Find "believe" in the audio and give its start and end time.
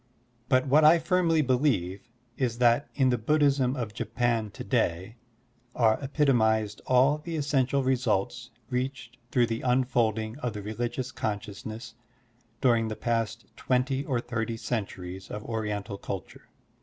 1.43-2.09